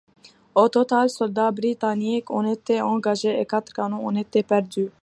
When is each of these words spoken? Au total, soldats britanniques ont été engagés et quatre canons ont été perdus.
Au 0.55 0.67
total, 0.67 1.11
soldats 1.11 1.51
britanniques 1.51 2.31
ont 2.31 2.51
été 2.51 2.81
engagés 2.81 3.39
et 3.39 3.45
quatre 3.45 3.71
canons 3.71 4.03
ont 4.07 4.15
été 4.15 4.41
perdus. 4.41 4.89